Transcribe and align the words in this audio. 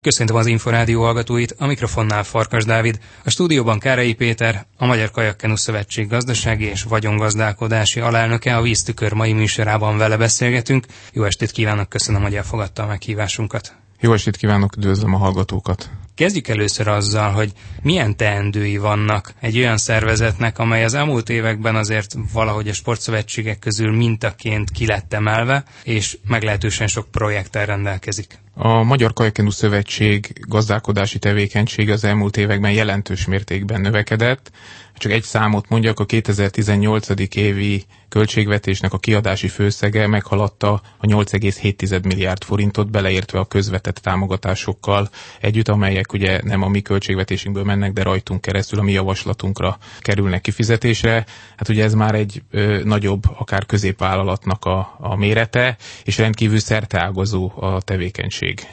Köszöntöm 0.00 0.36
az 0.36 0.46
Inforádió 0.46 1.02
hallgatóit, 1.02 1.54
a 1.58 1.66
mikrofonnál 1.66 2.24
Farkas 2.24 2.64
Dávid, 2.64 2.98
a 3.24 3.30
stúdióban 3.30 3.78
Kárai 3.78 4.14
Péter, 4.14 4.66
a 4.76 4.86
Magyar 4.86 5.10
Kajakkenu 5.10 5.56
Szövetség 5.56 6.08
gazdasági 6.08 6.64
és 6.64 6.82
vagyongazdálkodási 6.82 8.00
alelnöke, 8.00 8.56
a 8.56 8.62
Víztükör 8.62 9.12
mai 9.12 9.32
műsorában 9.32 9.96
vele 9.96 10.16
beszélgetünk. 10.16 10.86
Jó 11.12 11.24
estét 11.24 11.50
kívánok, 11.50 11.88
köszönöm, 11.88 12.22
hogy 12.22 12.34
elfogadta 12.34 12.82
a 12.82 12.86
meghívásunkat. 12.86 13.74
Jó 14.00 14.12
estét 14.12 14.36
kívánok, 14.36 14.76
üdvözlöm 14.76 15.14
a 15.14 15.18
hallgatókat. 15.18 15.90
Kezdjük 16.18 16.48
először 16.48 16.88
azzal, 16.88 17.30
hogy 17.30 17.52
milyen 17.82 18.16
teendői 18.16 18.76
vannak 18.76 19.32
egy 19.40 19.58
olyan 19.58 19.76
szervezetnek, 19.76 20.58
amely 20.58 20.84
az 20.84 20.94
elmúlt 20.94 21.28
években 21.28 21.76
azért 21.76 22.14
valahogy 22.32 22.68
a 22.68 22.72
sportszövetségek 22.72 23.58
közül 23.58 23.96
mintaként 23.96 24.70
ki 24.70 24.86
lett 24.86 25.12
emelve, 25.12 25.64
és 25.82 26.18
meglehetősen 26.28 26.86
sok 26.86 27.10
projekttel 27.10 27.66
rendelkezik. 27.66 28.38
A 28.54 28.82
Magyar 28.82 29.12
Kajakenu 29.12 29.50
Szövetség 29.50 30.32
gazdálkodási 30.48 31.18
tevékenység 31.18 31.90
az 31.90 32.04
elmúlt 32.04 32.36
években 32.36 32.72
jelentős 32.72 33.26
mértékben 33.26 33.80
növekedett. 33.80 34.50
Csak 34.96 35.12
egy 35.12 35.22
számot 35.22 35.68
mondjak, 35.68 36.00
a 36.00 36.04
2018. 36.04 37.08
évi 37.34 37.84
költségvetésnek 38.08 38.92
a 38.92 38.98
kiadási 38.98 39.48
főszege 39.48 40.06
meghaladta 40.06 40.72
a 40.98 41.06
8,7 41.06 42.02
milliárd 42.02 42.44
forintot, 42.44 42.90
beleértve 42.90 43.38
a 43.38 43.44
közvetett 43.44 43.96
támogatásokkal 43.96 45.10
együtt, 45.40 45.68
amelyek 45.68 46.07
ugye 46.12 46.40
nem 46.42 46.62
a 46.62 46.68
mi 46.68 46.80
költségvetésünkből 46.80 47.64
mennek, 47.64 47.92
de 47.92 48.02
rajtunk 48.02 48.40
keresztül 48.40 48.78
a 48.78 48.82
mi 48.82 48.92
javaslatunkra 48.92 49.78
kerülnek 50.00 50.40
kifizetésre. 50.40 51.26
Hát 51.56 51.68
ugye 51.68 51.84
ez 51.84 51.94
már 51.94 52.14
egy 52.14 52.42
ö, 52.50 52.80
nagyobb, 52.84 53.22
akár 53.38 53.66
középvállalatnak 53.66 54.64
a, 54.64 54.96
a 54.98 55.16
mérete, 55.16 55.76
és 56.04 56.18
rendkívül 56.18 56.58
szerteágazó 56.58 57.52
a 57.56 57.80
tevékenység. 57.80 58.66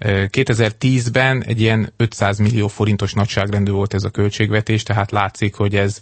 2010-ben 0.00 1.44
egy 1.44 1.60
ilyen 1.60 1.92
500 1.96 2.38
millió 2.38 2.68
forintos 2.68 3.12
nagyságrendű 3.12 3.70
volt 3.70 3.94
ez 3.94 4.04
a 4.04 4.10
költségvetés, 4.10 4.82
tehát 4.82 5.10
látszik, 5.10 5.54
hogy 5.54 5.76
ez 5.76 6.00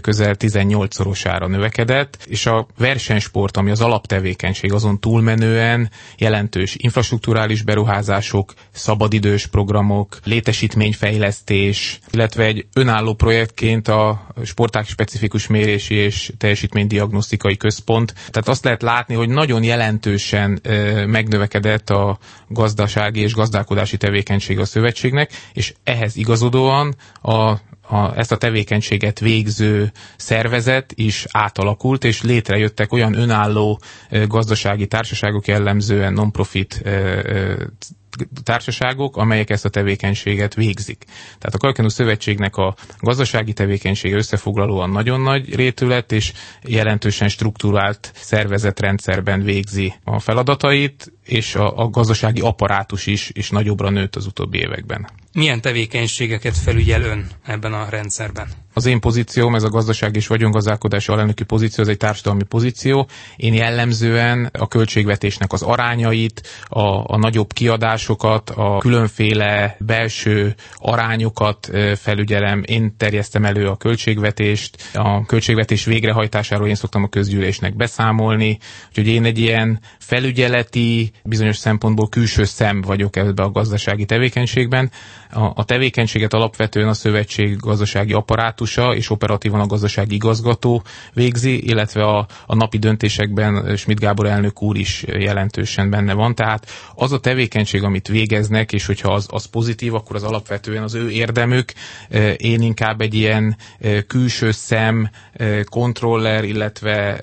közel 0.00 0.34
18-szorosára 0.38 1.48
növekedett, 1.48 2.18
és 2.26 2.46
a 2.46 2.66
versenysport, 2.78 3.56
ami 3.56 3.70
az 3.70 3.80
alaptevékenység, 3.80 4.72
azon 4.72 5.00
túlmenően 5.00 5.90
jelentős 6.18 6.74
infrastruktúrális 6.78 7.62
beruházások, 7.62 8.54
szabadidős 8.70 9.46
programok, 9.46 10.18
létesítményfejlesztés, 10.24 11.98
illetve 12.10 12.44
egy 12.44 12.66
önálló 12.72 13.14
projektként 13.14 13.88
a 13.88 14.26
sporták 14.44 14.86
specifikus 14.88 15.46
mérési 15.46 15.94
és 15.94 16.32
teljesítménydiagnosztikai 16.38 17.56
központ. 17.56 18.12
Tehát 18.12 18.48
azt 18.48 18.64
lehet 18.64 18.82
látni, 18.82 19.14
hogy 19.14 19.28
nagyon 19.28 19.62
jelentősen 19.62 20.60
megnövekedett 21.06 21.90
a 21.90 22.18
gazdasági 22.48 23.25
és 23.26 23.32
gazdálkodási 23.34 23.96
tevékenység 23.96 24.58
a 24.58 24.64
szövetségnek, 24.64 25.30
és 25.52 25.74
ehhez 25.84 26.16
igazodóan 26.16 26.94
a 27.22 27.54
a, 27.88 28.18
ezt 28.18 28.32
a 28.32 28.36
tevékenységet 28.36 29.20
végző 29.20 29.92
szervezet 30.16 30.92
is 30.94 31.26
átalakult, 31.30 32.04
és 32.04 32.22
létrejöttek 32.22 32.92
olyan 32.92 33.14
önálló 33.14 33.80
gazdasági 34.26 34.86
társaságok 34.86 35.46
jellemzően 35.46 36.12
non-profit 36.12 36.82
társaságok, 38.42 39.16
amelyek 39.16 39.50
ezt 39.50 39.64
a 39.64 39.68
tevékenységet 39.68 40.54
végzik. 40.54 41.04
Tehát 41.38 41.54
a 41.54 41.58
Kalkenú 41.58 41.88
Szövetségnek 41.88 42.56
a 42.56 42.74
gazdasági 43.00 43.52
tevékenysége 43.52 44.16
összefoglalóan 44.16 44.90
nagyon 44.90 45.20
nagy 45.20 45.54
rétület, 45.54 46.12
és 46.12 46.32
jelentősen 46.62 47.28
struktúrált 47.28 48.12
szervezetrendszerben 48.14 49.42
végzi 49.42 49.94
a 50.04 50.18
feladatait, 50.18 51.12
és 51.24 51.54
a, 51.54 51.78
a 51.78 51.88
gazdasági 51.88 52.40
apparátus 52.40 53.06
is, 53.06 53.30
is 53.32 53.50
nagyobbra 53.50 53.90
nőtt 53.90 54.16
az 54.16 54.26
utóbbi 54.26 54.58
években. 54.58 55.08
Milyen 55.36 55.60
tevékenységeket 55.60 56.56
felügyel 56.56 57.02
ön 57.02 57.26
ebben 57.46 57.72
a 57.72 57.86
rendszerben? 57.90 58.48
Az 58.72 58.86
én 58.86 59.00
pozícióm, 59.00 59.54
ez 59.54 59.62
a 59.62 59.68
gazdaság 59.68 60.16
és 60.16 60.26
vagyongazdálkodási 60.26 61.12
alelnöki 61.12 61.44
pozíció, 61.44 61.82
ez 61.84 61.90
egy 61.90 61.96
társadalmi 61.96 62.42
pozíció. 62.44 63.08
Én 63.36 63.54
jellemzően 63.54 64.48
a 64.52 64.68
költségvetésnek 64.68 65.52
az 65.52 65.62
arányait, 65.62 66.48
a, 66.68 66.80
a 67.14 67.16
nagyobb 67.16 67.52
kiadásokat, 67.52 68.50
a 68.50 68.78
különféle 68.78 69.76
belső 69.78 70.54
arányokat 70.76 71.70
felügyelem. 71.96 72.62
Én 72.66 72.94
terjesztem 72.96 73.44
elő 73.44 73.66
a 73.68 73.76
költségvetést, 73.76 74.90
a 74.94 75.24
költségvetés 75.26 75.84
végrehajtásáról 75.84 76.68
én 76.68 76.74
szoktam 76.74 77.02
a 77.02 77.08
közgyűlésnek 77.08 77.76
beszámolni, 77.76 78.58
úgyhogy 78.88 79.06
én 79.06 79.24
egy 79.24 79.38
ilyen 79.38 79.80
felügyeleti, 79.98 81.10
bizonyos 81.24 81.56
szempontból 81.56 82.08
külső 82.08 82.44
szem 82.44 82.80
vagyok 82.80 83.16
ebbe 83.16 83.42
a 83.42 83.50
gazdasági 83.50 84.04
tevékenységben. 84.04 84.90
A, 85.30 85.44
a 85.54 85.64
tevékenységet 85.64 86.32
alapvetően 86.32 86.88
a 86.88 86.92
szövetség 86.94 87.56
gazdasági 87.56 88.12
apparátusa 88.12 88.94
és 88.94 89.10
operatívan 89.10 89.60
a 89.60 89.66
gazdasági 89.66 90.14
igazgató 90.14 90.82
végzi, 91.12 91.64
illetve 91.68 92.02
a, 92.04 92.26
a 92.46 92.54
napi 92.54 92.78
döntésekben 92.78 93.76
Schmidt 93.76 94.00
Gábor 94.00 94.26
elnök 94.26 94.62
úr 94.62 94.76
is 94.76 95.04
jelentősen 95.06 95.90
benne 95.90 96.12
van. 96.12 96.34
Tehát 96.34 96.70
az 96.94 97.12
a 97.12 97.20
tevékenység, 97.20 97.82
amit 97.82 98.08
végeznek, 98.08 98.72
és 98.72 98.86
hogyha 98.86 99.12
az, 99.12 99.26
az 99.30 99.44
pozitív, 99.44 99.94
akkor 99.94 100.16
az 100.16 100.22
alapvetően 100.22 100.82
az 100.82 100.94
ő 100.94 101.10
érdemük. 101.10 101.72
Én 102.36 102.62
inkább 102.62 103.00
egy 103.00 103.14
ilyen 103.14 103.56
külső 104.06 104.50
szem, 104.50 105.10
kontroller, 105.64 106.44
illetve 106.44 107.18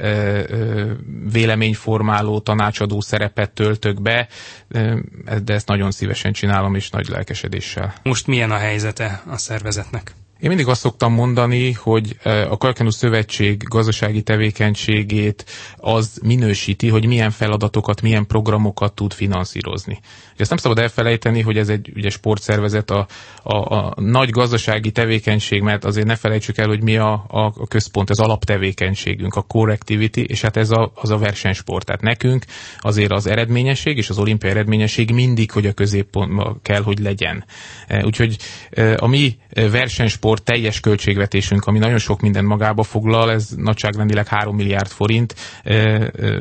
véleményformáló 1.32 2.40
tanácsadó 2.40 3.02
szerepet 3.02 3.52
töltök 3.52 4.02
be, 4.02 4.28
de 5.44 5.54
ezt 5.54 5.68
nagyon 5.68 5.92
szívesen 5.92 6.34
csinálom, 6.34 6.76
és 6.76 6.90
nagy 6.90 7.08
lelkesedéssel. 7.08 7.93
Most 8.04 8.28
milyen 8.28 8.52
a 8.52 8.58
helyzete 8.58 9.22
a 9.30 9.38
szervezetnek? 9.38 10.16
Én 10.44 10.50
mindig 10.50 10.68
azt 10.68 10.82
szoktam 10.82 11.14
mondani, 11.14 11.72
hogy 11.72 12.18
a 12.24 12.58
Kalkenu 12.58 12.90
Szövetség 12.90 13.64
gazdasági 13.64 14.22
tevékenységét 14.22 15.46
az 15.78 16.20
minősíti, 16.24 16.88
hogy 16.90 17.06
milyen 17.06 17.32
feladatokat, 17.32 18.02
milyen 18.02 18.28
programokat 18.28 18.94
tud 18.94 19.14
finanszírozni. 19.14 20.00
Ezt 20.38 20.50
nem 20.50 20.58
szabad 20.60 20.80
elfelejteni, 20.80 21.42
hogy 21.42 21.58
ez 21.58 21.70
egy 21.70 21.92
ugye, 21.96 22.10
sportszervezet, 22.10 22.92
a, 22.92 23.08
a, 23.44 23.76
a 23.76 23.94
nagy 24.02 24.30
gazdasági 24.30 24.92
tevékenység, 24.92 25.62
mert 25.62 25.86
azért 25.86 26.08
ne 26.08 26.16
felejtsük 26.16 26.58
el, 26.58 26.68
hogy 26.68 26.84
mi 26.84 26.98
a, 26.98 27.26
a 27.28 27.68
központ, 27.68 28.10
az 28.10 28.20
alaptevékenységünk, 28.20 29.36
a 29.36 29.42
core 29.42 29.74
activity, 29.74 30.22
és 30.22 30.42
hát 30.42 30.58
ez 30.58 30.72
a, 30.72 30.92
az 30.96 31.10
a 31.10 31.18
versenysport. 31.18 31.86
Tehát 31.86 32.02
nekünk 32.02 32.46
azért 32.80 33.12
az 33.12 33.28
eredményesség 33.28 33.98
és 33.98 34.10
az 34.10 34.18
olimpiai 34.18 34.52
eredményesség 34.52 35.12
mindig, 35.12 35.52
hogy 35.52 35.66
a 35.66 35.74
középpont 35.74 36.62
kell, 36.62 36.82
hogy 36.82 37.00
legyen. 37.00 37.46
Úgyhogy 38.04 38.38
a 38.98 39.08
mi 39.08 39.38
versenysport 39.52 40.33
teljes 40.40 40.80
költségvetésünk, 40.80 41.66
ami 41.66 41.80
nagyon 41.80 41.98
sok 41.98 42.22
minden 42.22 42.46
magába 42.46 42.84
foglal, 42.84 43.32
ez 43.32 43.50
nagyságrendileg 43.56 44.28
3 44.28 44.56
milliárd 44.56 44.88
forint 44.88 45.36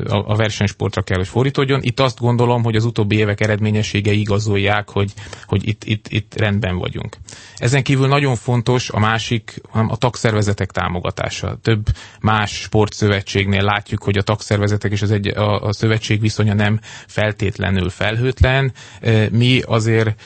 a 0.07 0.35
versenysportra 0.35 1.01
kell, 1.01 1.17
hogy 1.17 1.27
fordítódjon. 1.27 1.79
Itt 1.83 1.99
azt 1.99 2.19
gondolom, 2.19 2.63
hogy 2.63 2.75
az 2.75 2.85
utóbbi 2.85 3.15
évek 3.15 3.41
eredményességei 3.41 4.19
igazolják, 4.19 4.89
hogy, 4.89 5.13
hogy 5.45 5.67
itt, 5.67 5.83
itt, 5.83 6.05
itt 6.09 6.33
rendben 6.37 6.77
vagyunk. 6.77 7.17
Ezen 7.55 7.83
kívül 7.83 8.07
nagyon 8.07 8.35
fontos 8.35 8.89
a 8.89 8.99
másik, 8.99 9.61
a 9.71 9.97
tagszervezetek 9.97 10.71
támogatása. 10.71 11.57
Több 11.61 11.85
más 12.19 12.51
sportszövetségnél 12.51 13.61
látjuk, 13.63 14.03
hogy 14.03 14.17
a 14.17 14.21
tagszervezetek 14.21 14.91
és 14.91 15.01
az 15.01 15.11
egy, 15.11 15.27
a, 15.27 15.61
a 15.61 15.73
szövetség 15.73 16.19
viszonya 16.19 16.53
nem 16.53 16.79
feltétlenül 17.07 17.89
felhőtlen. 17.89 18.73
Mi 19.31 19.61
azért 19.65 20.21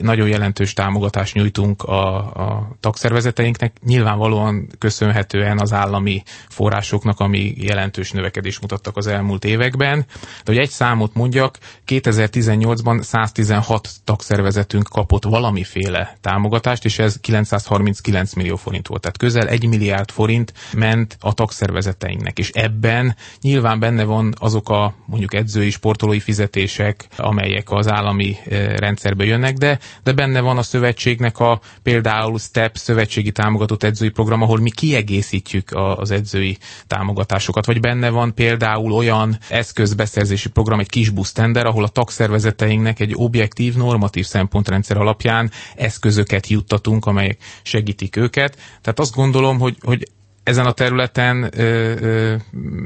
nagyon 0.00 0.28
jelentős 0.28 0.72
támogatást 0.72 1.34
nyújtunk 1.34 1.82
a, 1.82 2.16
a 2.18 2.76
tagszervezeteinknek, 2.98 3.72
nyilvánvalóan 3.86 4.68
köszönhetően 4.78 5.58
az 5.58 5.72
állami 5.72 6.22
forrásoknak, 6.48 7.20
ami 7.20 7.54
jelentős 7.56 8.10
növekedés 8.12 8.58
mutattak 8.58 8.96
az 8.96 9.06
elmúlt 9.06 9.44
években. 9.44 9.98
De 10.44 10.52
hogy 10.52 10.58
egy 10.58 10.68
számot 10.68 11.14
mondjak, 11.14 11.58
2018-ban 11.86 13.02
116 13.02 13.88
tagszervezetünk 14.04 14.88
kapott 14.88 15.24
valamiféle 15.24 16.16
támogatást, 16.20 16.84
és 16.84 16.98
ez 16.98 17.20
939 17.20 18.32
millió 18.32 18.56
forint 18.56 18.86
volt. 18.86 19.00
Tehát 19.00 19.18
közel 19.18 19.48
1 19.48 19.68
milliárd 19.68 20.10
forint 20.10 20.52
ment 20.72 21.16
a 21.20 21.32
tagszervezeteinknek, 21.34 22.38
és 22.38 22.50
ebben 22.50 23.16
nyilván 23.40 23.80
benne 23.80 24.04
van 24.04 24.34
azok 24.38 24.68
a 24.68 24.94
mondjuk 25.06 25.34
edzői, 25.34 25.70
sportolói 25.70 26.20
fizetések, 26.20 27.06
amelyek 27.16 27.70
az 27.70 27.88
állami 27.88 28.36
eh, 28.44 28.76
rendszerbe 28.76 29.24
jönnek, 29.24 29.54
de, 29.56 29.78
de 30.02 30.12
benne 30.12 30.40
van 30.40 30.58
a 30.58 30.62
szövetségnek 30.62 31.38
a 31.38 31.60
például 31.82 32.38
STEP 32.38 32.76
szövetségi 32.88 33.30
támogatott 33.32 33.82
edzői 33.82 34.08
program, 34.08 34.42
ahol 34.42 34.58
mi 34.60 34.70
kiegészítjük 34.70 35.70
az 35.96 36.10
edzői 36.10 36.58
támogatásokat, 36.86 37.66
vagy 37.66 37.80
benne 37.80 38.08
van 38.10 38.34
például 38.34 38.92
olyan 38.92 39.38
eszközbeszerzési 39.48 40.48
program, 40.48 40.80
egy 40.80 40.88
kis 40.88 41.10
busztender, 41.10 41.66
ahol 41.66 41.84
a 41.84 41.88
tagszervezeteinknek 41.88 43.00
egy 43.00 43.12
objektív, 43.14 43.74
normatív 43.74 44.24
szempontrendszer 44.26 44.96
alapján 44.96 45.50
eszközöket 45.76 46.46
juttatunk, 46.46 47.06
amelyek 47.06 47.38
segítik 47.62 48.16
őket. 48.16 48.56
Tehát 48.82 48.98
azt 48.98 49.14
gondolom, 49.14 49.58
hogy, 49.58 49.76
hogy 49.80 50.08
ezen 50.42 50.66
a 50.66 50.72
területen 50.72 51.50
ö, 51.56 51.62
ö, 52.00 52.36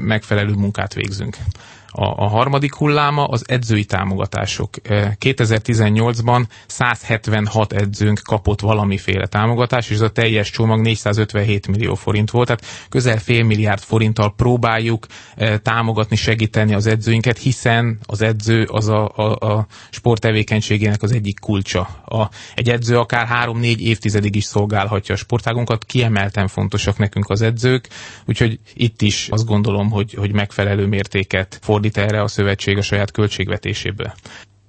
megfelelő 0.05 0.53
munkát 0.53 0.93
végzünk. 0.93 1.37
A, 1.95 2.23
a 2.23 2.27
harmadik 2.27 2.73
hulláma 2.73 3.23
az 3.23 3.43
edzői 3.47 3.85
támogatások. 3.85 4.69
2018-ban 5.19 6.43
176 6.67 7.73
edzőnk 7.73 8.19
kapott 8.23 8.59
valamiféle 8.59 9.27
támogatást, 9.27 9.89
és 9.89 9.95
ez 9.95 10.01
a 10.01 10.09
teljes 10.09 10.49
csomag 10.49 10.81
457 10.81 11.67
millió 11.67 11.95
forint 11.95 12.31
volt, 12.31 12.47
tehát 12.47 12.65
közel 12.89 13.17
fél 13.17 13.43
milliárd 13.43 13.81
forinttal 13.81 14.33
próbáljuk 14.35 15.05
támogatni, 15.61 16.15
segíteni 16.15 16.73
az 16.73 16.85
edzőinket, 16.85 17.37
hiszen 17.37 17.99
az 18.05 18.21
edző 18.21 18.63
az 18.63 18.87
a, 18.87 19.11
a, 19.15 19.53
a 19.53 19.67
sporttevékenységének 19.89 21.01
az 21.01 21.11
egyik 21.11 21.39
kulcsa. 21.39 21.81
A, 22.05 22.29
egy 22.55 22.69
edző 22.69 22.97
akár 22.97 23.27
három-négy 23.27 23.81
évtizedig 23.81 24.35
is 24.35 24.43
szolgálhatja 24.43 25.15
a 25.15 25.17
sportágunkat, 25.17 25.85
kiemelten 25.85 26.47
fontosak 26.47 26.97
nekünk 26.97 27.29
az 27.29 27.41
edzők, 27.41 27.87
úgyhogy 28.25 28.59
itt 28.73 29.01
is 29.01 29.27
azt 29.29 29.45
gondolom, 29.45 29.89
hogy, 29.89 30.13
hogy 30.13 30.33
megfelelő 30.33 30.87
mértéket 30.87 31.59
fordít 31.83 31.97
erre 32.11 32.21
a 32.21 32.27
szövetség 32.27 32.77
a 32.77 32.81
saját 32.81 33.11
költségvetéséből. 33.11 34.13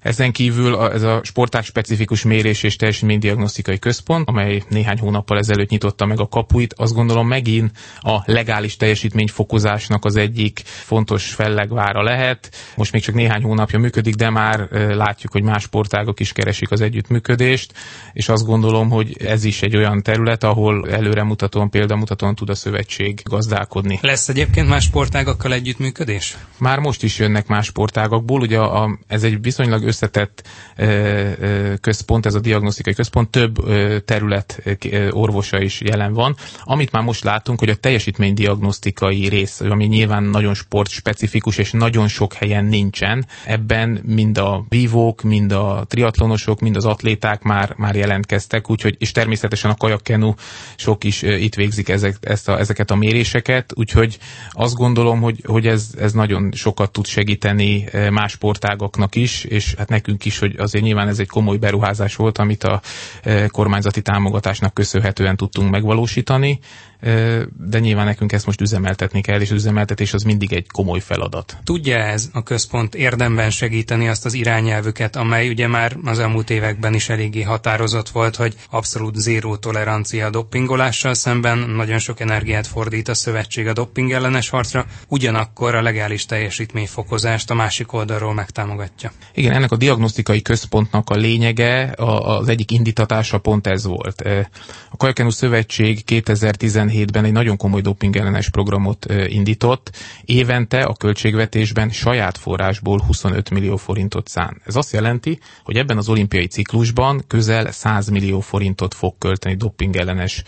Ezen 0.05 0.33
kívül 0.33 0.75
a, 0.75 0.93
ez 0.93 1.03
a 1.03 1.21
sportág 1.23 1.65
specifikus 1.65 2.23
mérés 2.23 2.63
és 2.63 2.77
teljesítménydiagnosztikai 2.77 3.79
központ, 3.79 4.29
amely 4.29 4.63
néhány 4.69 4.99
hónappal 4.99 5.39
ezelőtt 5.39 5.69
nyitotta 5.69 6.07
meg 6.07 6.21
a 6.21 6.29
kapuit, 6.29 6.75
azt 6.77 6.95
gondolom 6.95 7.29
megint 7.29 7.71
a 8.01 8.23
legális 8.25 8.77
teljesítményfokozásnak 8.77 10.05
az 10.05 10.17
egyik 10.17 10.63
fontos 10.65 11.33
fellegvára 11.33 12.03
lehet. 12.03 12.51
Most 12.77 12.93
még 12.93 13.03
csak 13.03 13.15
néhány 13.15 13.43
hónapja 13.43 13.79
működik, 13.79 14.15
de 14.15 14.31
már 14.31 14.69
látjuk, 14.71 15.33
hogy 15.33 15.43
más 15.43 15.63
sportágok 15.63 16.21
is 16.21 16.33
keresik 16.33 16.71
az 16.71 16.81
együttműködést, 16.81 17.73
és 18.13 18.29
azt 18.29 18.47
gondolom, 18.47 18.91
hogy 18.91 19.17
ez 19.23 19.45
is 19.45 19.63
egy 19.63 19.77
olyan 19.77 20.03
terület, 20.03 20.45
ahol 20.45 20.91
előremutatóan, 20.91 21.71
példamutatóan 21.71 22.35
tud 22.35 22.51
a 22.51 22.55
szövetség 22.55 23.21
gazdálkodni. 23.25 23.99
Lesz 24.03 24.29
egyébként 24.29 24.69
más 24.69 24.85
sportágakkal 24.85 25.53
együttműködés? 25.53 26.37
Már 26.59 26.79
most 26.79 27.03
is 27.03 27.19
jönnek 27.19 27.47
más 27.47 27.67
sportágakból, 27.67 28.41
ugye 28.41 28.59
a, 28.59 28.99
ez 29.07 29.23
egy 29.23 29.43
viszonylag 29.43 29.93
összetett 29.95 30.43
központ, 31.81 32.27
ez 32.27 32.35
a 32.35 32.41
diagnosztikai 32.41 32.95
központ, 32.95 33.31
több 33.31 33.57
terület 34.05 34.63
orvosa 35.11 35.61
is 35.61 35.81
jelen 35.81 36.13
van. 36.13 36.37
Amit 36.65 36.93
már 36.93 37.03
most 37.03 37.25
látunk, 37.25 37.59
hogy 37.59 37.69
a 37.69 37.75
teljesítménydiagnosztikai 37.75 39.29
rész, 39.29 39.61
ami 39.61 39.85
nyilván 39.85 40.23
nagyon 40.23 40.55
sportspecifikus, 40.55 41.59
és 41.59 41.71
nagyon 41.71 42.09
sok 42.09 42.33
helyen 42.33 42.65
nincsen, 42.65 43.27
ebben 43.45 44.01
mind 44.05 44.39
a 44.39 44.65
vívók, 44.69 45.23
mind 45.23 45.53
a 45.53 45.85
triatlonosok, 45.89 46.61
mind 46.61 46.77
az 46.77 46.85
atléták 46.85 47.43
már, 47.43 47.75
már 47.77 47.95
jelentkeztek, 47.95 48.71
úgyhogy, 48.71 48.97
és 48.99 49.13
természetesen 49.13 49.71
a 49.71 49.77
kajakkenu 49.77 50.35
sok 50.77 51.05
is 51.05 51.23
itt 51.23 51.55
végzik 51.55 51.89
ezek, 51.89 52.17
ezt 52.21 52.49
a, 52.49 52.59
ezeket 52.59 52.91
a 52.91 52.95
méréseket, 52.95 53.73
úgyhogy 53.75 54.19
azt 54.51 54.75
gondolom, 54.75 55.21
hogy, 55.21 55.43
hogy 55.47 55.67
ez, 55.67 55.89
ez 55.99 56.13
nagyon 56.13 56.53
sokat 56.53 56.93
tud 56.93 57.07
segíteni 57.07 57.85
más 58.11 58.33
sportágoknak 58.33 59.15
is, 59.15 59.45
és 59.45 59.73
hát 59.85 60.03
nekünk 60.03 60.25
is, 60.25 60.39
hogy 60.39 60.55
azért 60.59 60.85
nyilván 60.85 61.09
ez 61.09 61.19
egy 61.19 61.29
komoly 61.29 61.57
beruházás 61.57 62.17
volt, 62.17 62.39
amit 62.39 62.65
a 62.65 62.81
e, 63.23 63.49
kormányzati 63.49 64.03
támogatásnak 64.03 64.75
köszönhetően 64.75 65.37
tudtunk 65.37 65.71
megvalósítani, 65.71 66.59
de 67.57 67.79
nyilván 67.79 68.05
nekünk 68.05 68.33
ezt 68.33 68.47
most 68.47 68.61
üzemeltetni 68.61 69.21
kell, 69.21 69.41
és 69.41 69.51
az 69.51 69.57
üzemeltetés 69.57 70.15
az 70.15 70.23
mindig 70.23 70.53
egy 70.53 70.67
komoly 70.73 71.01
feladat. 71.01 71.57
Tudja 71.65 71.97
ez 71.97 72.29
a 72.33 72.43
központ 72.43 72.95
érdemben 72.95 73.51
segíteni 73.51 74.09
azt 74.09 74.25
az 74.25 74.35
irányelvüket, 74.35 75.17
amely 75.17 75.49
ugye 75.49 75.67
már 75.67 75.97
az 76.05 76.19
elmúlt 76.19 76.51
években 76.51 76.95
is 76.95 77.09
eléggé 77.09 77.43
határozott 77.43 78.09
volt, 78.09 78.37
hogy 78.37 78.55
abszolút 78.71 79.15
zéró 79.15 79.57
tolerancia 79.57 80.27
a 80.27 80.31
doppingolással 80.31 81.15
szemben, 81.15 81.59
nagyon 81.59 81.99
sok 81.99 82.21
energiát 82.21 82.67
fordít 82.67 83.09
a 83.09 83.15
szövetség 83.15 83.67
a 83.67 83.73
dopping 83.73 84.13
ellenes 84.13 84.49
harcra, 84.49 84.87
ugyanakkor 85.09 85.75
a 85.75 85.83
legális 85.83 86.27
teljesítményfokozást 86.27 87.51
a 87.51 87.55
másik 87.55 87.93
oldalról 87.93 88.35
megtámogatja. 88.35 89.13
Igen, 89.35 89.53
ennek 89.53 89.73
a 89.73 89.77
diagnosztikai 89.77 90.43
központnak 90.43 91.11
a 91.11 91.15
lényege, 91.15 91.93
az 91.97 92.49
egyik 92.49 92.71
indítatása 92.71 93.39
pont 93.39 93.67
ez 93.67 93.85
volt. 93.85 94.23
A 94.91 94.97
Kajakenu 94.97 95.31
Szövetség 95.31 96.05
2017 96.05 96.93
2017-ben 96.95 97.25
egy 97.25 97.33
nagyon 97.33 97.57
komoly 97.57 97.81
dopingellenes 97.81 98.51
programot 98.51 99.07
indított, 99.27 99.91
évente 100.25 100.83
a 100.83 100.93
költségvetésben 100.95 101.91
saját 101.91 102.39
forrásból 102.39 103.03
25 103.07 103.51
millió 103.51 103.77
forintot 103.77 104.29
szán. 104.29 104.61
Ez 104.65 104.77
azt 104.77 104.93
jelenti, 104.93 105.39
hogy 105.65 105.77
ebben 105.77 105.97
az 105.97 106.09
olimpiai 106.09 106.47
ciklusban 106.47 107.25
közel 107.27 107.71
100 107.71 108.09
millió 108.09 108.41
forintot 108.41 108.95
fog 108.95 109.15
költeni 109.19 109.55
dopingellenes 109.55 110.43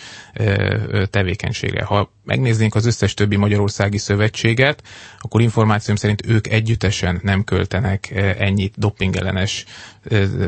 tevékenységre. 1.11 1.85
Ha 1.85 2.11
megnéznénk 2.25 2.75
az 2.75 2.87
összes 2.87 3.15
többi 3.15 3.37
magyarországi 3.37 3.99
szövetséget, 3.99 4.83
akkor 5.19 5.41
információm 5.41 5.97
szerint 5.97 6.27
ők 6.27 6.47
együttesen 6.49 7.21
nem 7.23 7.45
költenek 7.45 8.11
ennyit 8.39 8.75
dopingellenes 8.79 9.65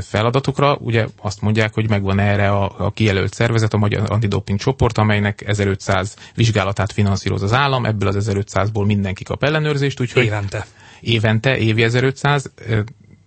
feladatokra. 0.00 0.76
Ugye 0.80 1.06
azt 1.22 1.40
mondják, 1.40 1.74
hogy 1.74 1.88
megvan 1.88 2.18
erre 2.18 2.50
a, 2.50 2.86
a 2.86 2.90
kijelölt 2.90 3.34
szervezet, 3.34 3.74
a 3.74 3.78
Magyar 3.78 4.10
Antidoping 4.10 4.58
csoport, 4.58 4.98
amelynek 4.98 5.42
1500 5.78 6.16
vizsgálatát 6.34 6.92
finanszíroz 6.92 7.42
az 7.42 7.52
állam, 7.52 7.84
ebből 7.84 8.08
az 8.08 8.28
1500-ból 8.30 8.86
mindenki 8.86 9.24
kap 9.24 9.44
ellenőrzést, 9.44 10.00
úgyhogy 10.00 10.24
évente. 10.24 10.66
Évente, 11.00 11.56
évi 11.58 11.82
1500, 11.82 12.50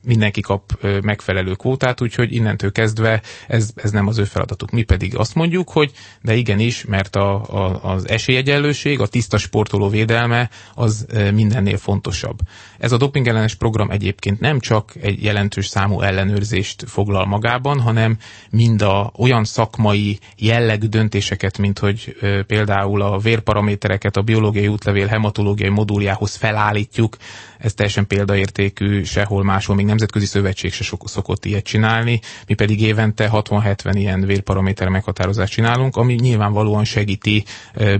mindenki 0.03 0.41
kap 0.41 0.85
megfelelő 1.01 1.53
kvótát, 1.53 2.01
úgyhogy 2.01 2.33
innentől 2.33 2.71
kezdve 2.71 3.21
ez, 3.47 3.69
ez 3.75 3.91
nem 3.91 4.07
az 4.07 4.17
ő 4.17 4.23
feladatuk. 4.23 4.71
Mi 4.71 4.83
pedig 4.83 5.17
azt 5.17 5.35
mondjuk, 5.35 5.69
hogy 5.69 5.91
de 6.21 6.35
igenis, 6.35 6.85
mert 6.85 7.15
a, 7.15 7.33
a, 7.33 7.91
az 7.91 8.09
esélyegyenlőség, 8.09 8.99
a 8.99 9.07
tiszta 9.07 9.37
sportoló 9.37 9.89
védelme 9.89 10.49
az 10.75 11.05
mindennél 11.33 11.77
fontosabb. 11.77 12.39
Ez 12.77 12.91
a 12.91 12.97
dopingellenes 12.97 13.55
program 13.55 13.89
egyébként 13.89 14.39
nem 14.39 14.59
csak 14.59 14.93
egy 15.01 15.23
jelentős 15.23 15.67
számú 15.67 16.01
ellenőrzést 16.01 16.83
foglal 16.87 17.25
magában, 17.25 17.79
hanem 17.79 18.17
mind 18.49 18.81
a 18.81 19.11
olyan 19.17 19.43
szakmai 19.43 20.19
jellegű 20.37 20.87
döntéseket, 20.87 21.57
mint 21.57 21.79
hogy 21.79 22.15
például 22.47 23.01
a 23.01 23.17
vérparamétereket 23.17 24.17
a 24.17 24.21
biológiai 24.21 24.67
útlevél 24.67 25.07
hematológiai 25.07 25.69
moduljához 25.69 26.35
felállítjuk, 26.35 27.17
ez 27.57 27.73
teljesen 27.73 28.07
példaértékű, 28.07 29.03
sehol 29.03 29.43
máshol 29.43 29.75
még 29.75 29.85
nemzetközi 29.91 30.25
szövetség 30.25 30.73
se 30.73 30.83
sok, 30.83 31.09
szokott 31.09 31.45
ilyet 31.45 31.63
csinálni, 31.63 32.19
mi 32.47 32.53
pedig 32.53 32.81
évente 32.81 33.29
60-70 33.33 33.91
ilyen 33.93 34.21
vérparaméter 34.25 34.87
meghatározást 34.87 35.53
csinálunk, 35.53 35.95
ami 35.95 36.13
nyilvánvalóan 36.13 36.83
segíti 36.83 37.43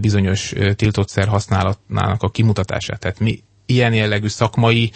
bizonyos 0.01 0.53
tiltott 0.75 1.09
szer 1.09 1.27
használatának 1.27 2.23
a 2.23 2.29
kimutatását. 2.29 2.99
Tehát 2.99 3.19
mi 3.19 3.43
ilyen 3.66 3.94
jellegű 3.94 4.28
szakmai 4.28 4.92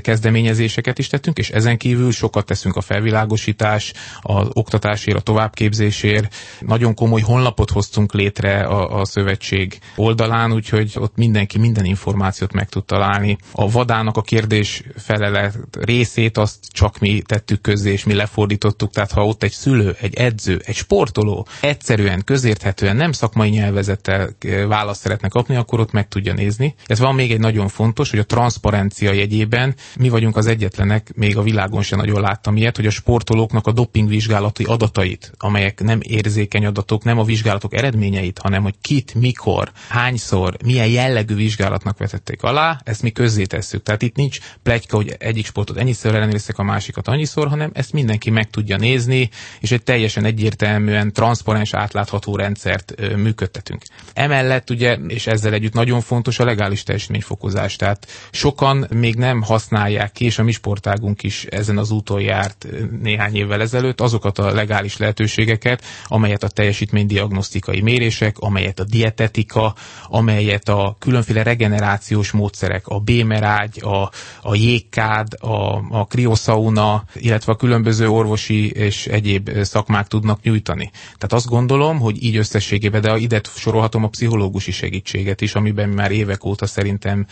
kezdeményezéseket 0.00 0.98
is 0.98 1.06
tettünk, 1.06 1.38
és 1.38 1.50
ezen 1.50 1.76
kívül 1.76 2.12
sokat 2.12 2.46
teszünk 2.46 2.76
a 2.76 2.80
felvilágosítás, 2.80 3.92
az 4.20 4.48
oktatásért, 4.52 5.16
a 5.16 5.20
továbbképzésért. 5.20 6.34
Nagyon 6.60 6.94
komoly 6.94 7.20
honlapot 7.20 7.70
hoztunk 7.70 8.12
létre 8.12 8.60
a, 8.60 9.00
a 9.00 9.04
szövetség 9.04 9.78
oldalán, 9.96 10.52
úgyhogy 10.52 10.92
ott 10.94 11.16
mindenki 11.16 11.58
minden 11.58 11.84
információt 11.84 12.52
meg 12.52 12.68
tud 12.68 12.84
találni. 12.84 13.38
A 13.52 13.70
vadának 13.70 14.16
a 14.16 14.22
kérdés 14.22 14.82
felele 14.96 15.52
részét 15.80 16.38
azt 16.38 16.58
csak 16.68 16.98
mi 16.98 17.22
tettük 17.26 17.60
közzé, 17.60 17.92
és 17.92 18.04
mi 18.04 18.14
lefordítottuk, 18.14 18.92
tehát 18.92 19.12
ha 19.12 19.26
ott 19.26 19.42
egy 19.42 19.52
szülő, 19.52 19.96
egy 20.00 20.14
edző, 20.14 20.62
egy 20.64 20.74
sportoló 20.74 21.46
egyszerűen, 21.60 22.24
közérthetően, 22.24 22.96
nem 22.96 23.12
szakmai 23.12 23.48
nyelvezettel 23.48 24.28
választ 24.68 25.00
szeretne 25.00 25.28
kapni, 25.28 25.56
akkor 25.56 25.80
ott 25.80 25.92
meg 25.92 26.08
tudja 26.08 26.32
nézni. 26.32 26.74
Ez 26.86 26.98
van 26.98 27.14
még 27.14 27.32
egy 27.32 27.40
nagyon 27.40 27.68
fontos, 27.68 28.05
fontos, 28.06 28.10
hogy 28.10 28.18
a 28.18 28.40
transzparencia 28.40 29.12
jegyében 29.12 29.74
mi 29.98 30.08
vagyunk 30.08 30.36
az 30.36 30.46
egyetlenek, 30.46 31.12
még 31.14 31.36
a 31.36 31.42
világon 31.42 31.82
sem 31.82 31.98
nagyon 31.98 32.20
láttam 32.20 32.56
ilyet, 32.56 32.76
hogy 32.76 32.86
a 32.86 32.90
sportolóknak 32.90 33.66
a 33.66 33.72
dopingvizsgálati 33.72 34.64
adatait, 34.64 35.32
amelyek 35.38 35.80
nem 35.82 35.98
érzékeny 36.02 36.66
adatok, 36.66 37.04
nem 37.04 37.18
a 37.18 37.24
vizsgálatok 37.24 37.74
eredményeit, 37.74 38.38
hanem 38.38 38.62
hogy 38.62 38.74
kit, 38.80 39.14
mikor, 39.14 39.70
hányszor, 39.88 40.56
milyen 40.64 40.86
jellegű 40.86 41.34
vizsgálatnak 41.34 41.98
vetették 41.98 42.42
alá, 42.42 42.80
ezt 42.84 43.02
mi 43.02 43.12
tesszük. 43.46 43.82
Tehát 43.82 44.02
itt 44.02 44.16
nincs 44.16 44.38
plegyka, 44.62 44.96
hogy 44.96 45.14
egyik 45.18 45.46
sportot 45.46 45.76
ennyiszer 45.76 46.14
ellenőriztek, 46.14 46.58
a 46.58 46.62
másikat 46.62 47.08
annyiszor, 47.08 47.48
hanem 47.48 47.70
ezt 47.74 47.92
mindenki 47.92 48.30
meg 48.30 48.50
tudja 48.50 48.76
nézni, 48.76 49.30
és 49.60 49.70
egy 49.70 49.82
teljesen 49.82 50.24
egyértelműen 50.24 51.12
transzparens, 51.12 51.74
átlátható 51.74 52.36
rendszert 52.36 52.94
működtetünk. 53.16 53.82
Emellett 54.12 54.70
ugye, 54.70 54.94
és 54.94 55.26
ezzel 55.26 55.52
együtt 55.52 55.72
nagyon 55.72 56.00
fontos 56.00 56.38
a 56.38 56.44
legális 56.44 56.82
teljesítményfokozás. 56.82 57.76
Tehát 57.86 58.06
sokan 58.30 58.86
még 58.94 59.14
nem 59.14 59.42
használják 59.42 60.12
ki, 60.12 60.24
és 60.24 60.38
a 60.38 60.42
mi 60.42 60.52
sportágunk 60.52 61.22
is 61.22 61.44
ezen 61.44 61.78
az 61.78 61.90
úton 61.90 62.20
járt 62.20 62.66
néhány 63.02 63.36
évvel 63.36 63.60
ezelőtt, 63.60 64.00
azokat 64.00 64.38
a 64.38 64.52
legális 64.52 64.96
lehetőségeket, 64.96 65.84
amelyet 66.04 66.42
a 66.42 66.48
teljesítménydiagnosztikai 66.48 67.80
mérések, 67.80 68.38
amelyet 68.38 68.80
a 68.80 68.84
dietetika, 68.84 69.74
amelyet 70.08 70.68
a 70.68 70.96
különféle 70.98 71.42
regenerációs 71.42 72.30
módszerek, 72.30 72.86
a 72.86 72.98
bémerágy, 72.98 73.82
a, 73.82 74.10
a 74.42 74.54
jégkád, 74.54 75.28
a, 75.40 75.74
a 75.90 76.06
krioszauna, 76.06 77.04
illetve 77.14 77.52
a 77.52 77.56
különböző 77.56 78.08
orvosi 78.08 78.70
és 78.70 79.06
egyéb 79.06 79.50
szakmák 79.62 80.06
tudnak 80.06 80.42
nyújtani. 80.42 80.90
Tehát 81.04 81.32
azt 81.32 81.46
gondolom, 81.46 81.98
hogy 81.98 82.22
így 82.22 82.36
összességében, 82.36 83.00
de 83.00 83.16
ide 83.16 83.40
sorolhatom 83.56 84.04
a 84.04 84.08
pszichológusi 84.08 84.70
segítséget 84.70 85.40
is, 85.40 85.54
amiben 85.54 85.88
már 85.88 86.10
évek 86.10 86.44
óta 86.44 86.66
szerintem 86.66 87.26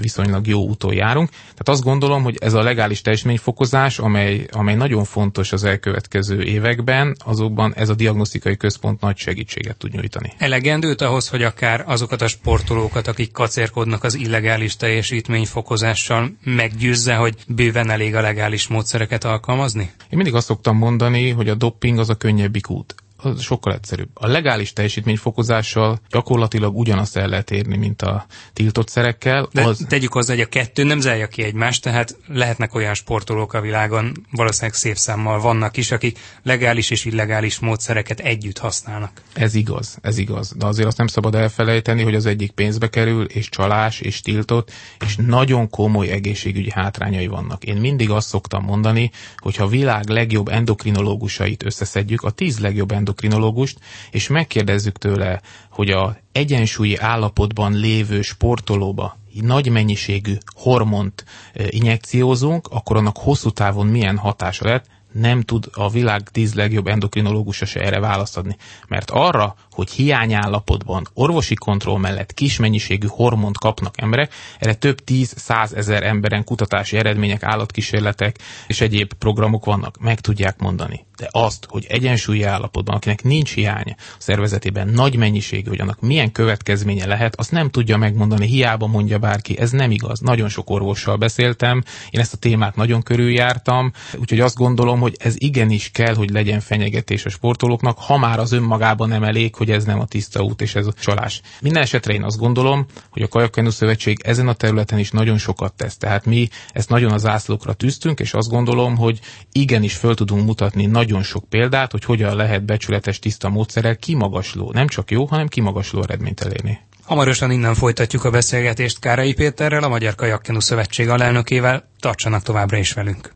viszonylag 0.00 0.46
jó 0.46 0.60
úton 0.60 0.94
járunk. 0.94 1.28
Tehát 1.30 1.68
azt 1.68 1.82
gondolom, 1.82 2.22
hogy 2.22 2.36
ez 2.40 2.52
a 2.52 2.62
legális 2.62 3.00
teljesítményfokozás, 3.00 3.98
amely, 3.98 4.46
amely 4.52 4.74
nagyon 4.74 5.04
fontos 5.04 5.52
az 5.52 5.64
elkövetkező 5.64 6.42
években, 6.42 7.16
azokban 7.24 7.74
ez 7.74 7.88
a 7.88 7.94
diagnosztikai 7.94 8.56
központ 8.56 9.00
nagy 9.00 9.16
segítséget 9.16 9.76
tud 9.76 9.92
nyújtani. 9.92 10.32
Elegendőt 10.38 11.00
ahhoz, 11.00 11.28
hogy 11.28 11.42
akár 11.42 11.84
azokat 11.86 12.22
a 12.22 12.28
sportolókat, 12.28 13.06
akik 13.06 13.32
kacérkodnak 13.32 14.04
az 14.04 14.14
illegális 14.14 14.76
teljesítményfokozással, 14.76 16.36
meggyőzze, 16.44 17.14
hogy 17.14 17.34
bőven 17.48 17.90
elég 17.90 18.14
a 18.14 18.20
legális 18.20 18.68
módszereket 18.68 19.24
alkalmazni? 19.24 19.82
Én 19.82 20.16
mindig 20.16 20.34
azt 20.34 20.46
szoktam 20.46 20.76
mondani, 20.76 21.30
hogy 21.30 21.48
a 21.48 21.54
dopping 21.54 21.98
az 21.98 22.08
a 22.08 22.14
könnyebbik 22.14 22.70
út 22.70 22.94
az 23.24 23.40
sokkal 23.40 23.72
egyszerűbb. 23.72 24.08
A 24.14 24.26
legális 24.26 24.72
teljesítményfokozással 24.72 25.98
gyakorlatilag 26.10 26.76
ugyanazt 26.76 27.16
el 27.16 27.28
lehet 27.28 27.50
érni, 27.50 27.76
mint 27.76 28.02
a 28.02 28.26
tiltott 28.52 28.88
szerekkel. 28.88 29.48
De 29.52 29.64
az... 29.64 29.84
tegyük 29.88 30.12
hozzá, 30.12 30.32
hogy 30.32 30.42
a 30.42 30.46
kettő 30.46 30.84
nem 30.84 31.00
zárja 31.00 31.26
ki 31.26 31.42
egymást, 31.42 31.82
tehát 31.82 32.16
lehetnek 32.26 32.74
olyan 32.74 32.94
sportolók 32.94 33.52
a 33.52 33.60
világon, 33.60 34.26
valószínűleg 34.30 34.74
szép 34.74 34.96
számmal 34.96 35.40
vannak 35.40 35.76
is, 35.76 35.90
akik 35.90 36.18
legális 36.42 36.90
és 36.90 37.04
illegális 37.04 37.58
módszereket 37.58 38.20
együtt 38.20 38.58
használnak. 38.58 39.22
Ez 39.34 39.54
igaz, 39.54 39.98
ez 40.02 40.18
igaz. 40.18 40.52
De 40.56 40.66
azért 40.66 40.88
azt 40.88 40.96
nem 40.96 41.06
szabad 41.06 41.34
elfelejteni, 41.34 42.02
hogy 42.02 42.14
az 42.14 42.26
egyik 42.26 42.50
pénzbe 42.50 42.88
kerül, 42.88 43.24
és 43.24 43.48
csalás, 43.48 44.00
és 44.00 44.20
tiltott, 44.20 44.72
és 45.04 45.16
nagyon 45.16 45.70
komoly 45.70 46.08
egészségügyi 46.08 46.70
hátrányai 46.70 47.26
vannak. 47.26 47.64
Én 47.64 47.76
mindig 47.76 48.10
azt 48.10 48.28
szoktam 48.28 48.64
mondani, 48.64 49.10
hogy 49.36 49.56
ha 49.56 49.64
a 49.64 49.68
világ 49.68 50.08
legjobb 50.08 50.48
endokrinológusait 50.48 51.64
összeszedjük, 51.64 52.22
a 52.22 52.30
tíz 52.30 52.58
legjobb 52.58 52.90
endokrinológusait 52.90 53.13
endokrinológust, 53.14 53.78
és 54.10 54.28
megkérdezzük 54.28 54.98
tőle, 54.98 55.40
hogy 55.70 55.90
a 55.90 56.16
egyensúlyi 56.32 56.96
állapotban 56.96 57.72
lévő 57.72 58.22
sportolóba 58.22 59.16
nagy 59.40 59.70
mennyiségű 59.70 60.34
hormont 60.54 61.24
eh, 61.52 61.66
injekciózunk, 61.70 62.68
akkor 62.70 62.96
annak 62.96 63.16
hosszú 63.18 63.50
távon 63.50 63.86
milyen 63.86 64.16
hatása 64.16 64.64
lehet, 64.64 64.86
nem 65.14 65.40
tud 65.40 65.68
a 65.72 65.90
világ 65.90 66.28
tíz 66.30 66.54
legjobb 66.54 66.86
endokrinológusa 66.86 67.64
se 67.64 67.80
erre 67.80 68.00
választ 68.00 68.36
adni. 68.36 68.56
Mert 68.88 69.10
arra, 69.10 69.54
hogy 69.70 69.90
hiányállapotban 69.90 71.06
orvosi 71.14 71.54
kontroll 71.54 71.98
mellett 71.98 72.34
kis 72.34 72.58
mennyiségű 72.58 73.06
hormont 73.10 73.58
kapnak 73.58 74.00
emberek, 74.00 74.32
erre 74.58 74.74
több 74.74 74.98
tíz-száz 74.98 75.72
ezer 75.72 76.02
emberen 76.02 76.44
kutatási 76.44 76.96
eredmények, 76.96 77.42
állatkísérletek 77.42 78.38
és 78.66 78.80
egyéb 78.80 79.12
programok 79.12 79.64
vannak. 79.64 79.98
Meg 80.00 80.20
tudják 80.20 80.58
mondani. 80.58 81.06
De 81.16 81.28
azt, 81.30 81.66
hogy 81.68 81.86
egyensúlyi 81.88 82.42
állapotban, 82.42 82.94
akinek 82.94 83.22
nincs 83.22 83.54
hiánya 83.54 83.94
a 83.98 84.16
szervezetében 84.18 84.88
nagy 84.88 85.16
mennyiségű, 85.16 85.68
hogy 85.68 85.80
annak 85.80 86.00
milyen 86.00 86.32
következménye 86.32 87.06
lehet, 87.06 87.36
azt 87.36 87.50
nem 87.50 87.70
tudja 87.70 87.96
megmondani, 87.96 88.46
hiába 88.46 88.86
mondja 88.86 89.18
bárki. 89.18 89.58
Ez 89.58 89.70
nem 89.70 89.90
igaz. 89.90 90.20
Nagyon 90.20 90.48
sok 90.48 90.70
orvossal 90.70 91.16
beszéltem, 91.16 91.82
én 92.10 92.20
ezt 92.20 92.32
a 92.32 92.36
témát 92.36 92.76
nagyon 92.76 93.02
körüljártam, 93.02 93.92
úgyhogy 94.18 94.40
azt 94.40 94.56
gondolom, 94.56 95.00
hogy 95.04 95.16
ez 95.18 95.34
igenis 95.38 95.90
kell, 95.90 96.14
hogy 96.14 96.30
legyen 96.30 96.60
fenyegetés 96.60 97.24
a 97.24 97.28
sportolóknak, 97.28 97.98
ha 97.98 98.18
már 98.18 98.38
az 98.38 98.52
önmagában 98.52 99.08
nem 99.08 99.22
elég, 99.22 99.54
hogy 99.54 99.70
ez 99.70 99.84
nem 99.84 100.00
a 100.00 100.04
tiszta 100.04 100.42
út 100.42 100.60
és 100.60 100.74
ez 100.74 100.86
a 100.86 100.92
csalás. 100.92 101.40
Minden 101.60 101.82
esetre 101.82 102.12
én 102.12 102.22
azt 102.22 102.38
gondolom, 102.38 102.86
hogy 103.10 103.22
a 103.22 103.28
Kajakkenú 103.28 103.70
Szövetség 103.70 104.20
ezen 104.24 104.48
a 104.48 104.52
területen 104.52 104.98
is 104.98 105.10
nagyon 105.10 105.38
sokat 105.38 105.72
tesz. 105.72 105.96
Tehát 105.96 106.24
mi 106.24 106.48
ezt 106.72 106.88
nagyon 106.88 107.12
az 107.12 107.20
zászlókra 107.20 107.72
tűztünk, 107.72 108.20
és 108.20 108.34
azt 108.34 108.48
gondolom, 108.48 108.96
hogy 108.96 109.20
igenis 109.52 109.94
föl 109.94 110.14
tudunk 110.14 110.46
mutatni 110.46 110.86
nagyon 110.86 111.22
sok 111.22 111.48
példát, 111.48 111.90
hogy 111.90 112.04
hogyan 112.04 112.36
lehet 112.36 112.64
becsületes 112.64 113.18
tiszta 113.18 113.48
módszerrel 113.48 113.96
kimagasló, 113.96 114.70
nem 114.72 114.88
csak 114.88 115.10
jó, 115.10 115.24
hanem 115.24 115.48
kimagasló 115.48 116.02
eredményt 116.02 116.40
elérni. 116.40 116.80
Hamarosan 117.04 117.50
innen 117.50 117.74
folytatjuk 117.74 118.24
a 118.24 118.30
beszélgetést 118.30 118.98
Kárai 118.98 119.34
Péterrel, 119.34 119.82
a 119.82 119.88
Magyar 119.88 120.14
Kajakkenu 120.14 120.60
Szövetség 120.60 121.08
alelnökével. 121.08 121.88
Tartsanak 122.00 122.42
továbbra 122.42 122.76
is 122.76 122.92
velünk! 122.92 123.32